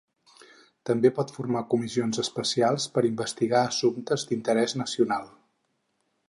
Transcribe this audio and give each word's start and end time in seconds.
També 0.89 1.11
pot 1.17 1.33
formar 1.35 1.61
comissions 1.73 2.21
especials 2.23 2.87
per 2.97 3.03
investigar 3.11 3.61
assumptes 3.67 4.27
d'interès 4.31 4.75
nacional. 4.83 5.31